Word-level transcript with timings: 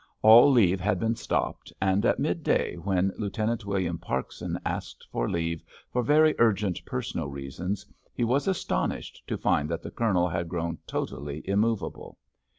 All 0.23 0.51
leave 0.51 0.79
had 0.79 0.99
been 0.99 1.15
stopped, 1.15 1.71
and 1.79 2.03
at 2.07 2.17
midday, 2.17 2.75
when 2.75 3.13
Lieutenant 3.19 3.67
William 3.67 3.99
Parkson 3.99 4.59
asked 4.65 5.05
for 5.11 5.29
leave 5.29 5.61
for 5.91 6.01
very 6.01 6.33
urgent 6.39 6.83
personal 6.85 7.27
reasons, 7.27 7.85
he 8.11 8.23
was 8.23 8.47
astonished 8.47 9.21
to 9.27 9.37
find 9.37 9.69
that 9.69 9.83
the 9.83 9.91
Colonel 9.91 10.27
had 10.27 10.49
grown 10.49 10.79
totally 10.87 11.47
immovable. 11.47 12.17